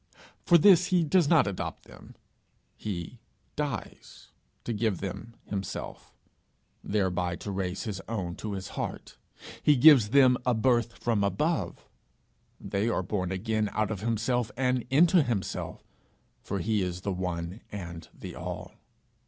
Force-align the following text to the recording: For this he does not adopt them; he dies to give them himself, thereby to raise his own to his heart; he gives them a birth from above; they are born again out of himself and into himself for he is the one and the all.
For 0.43 0.57
this 0.57 0.87
he 0.87 1.03
does 1.03 1.27
not 1.29 1.45
adopt 1.45 1.83
them; 1.83 2.15
he 2.75 3.19
dies 3.55 4.29
to 4.63 4.73
give 4.73 4.97
them 4.99 5.35
himself, 5.45 6.11
thereby 6.83 7.35
to 7.35 7.51
raise 7.51 7.83
his 7.83 8.01
own 8.09 8.35
to 8.37 8.53
his 8.53 8.69
heart; 8.69 9.19
he 9.61 9.75
gives 9.75 10.09
them 10.09 10.37
a 10.43 10.55
birth 10.55 10.93
from 10.97 11.23
above; 11.23 11.87
they 12.59 12.89
are 12.89 13.03
born 13.03 13.31
again 13.31 13.69
out 13.73 13.91
of 13.91 14.01
himself 14.01 14.49
and 14.57 14.85
into 14.89 15.21
himself 15.21 15.83
for 16.41 16.57
he 16.57 16.81
is 16.81 17.01
the 17.01 17.13
one 17.13 17.61
and 17.71 18.07
the 18.11 18.33
all. 18.33 18.73